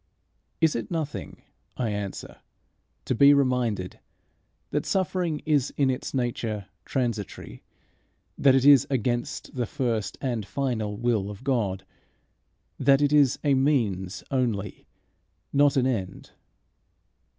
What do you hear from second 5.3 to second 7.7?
is in its nature transitory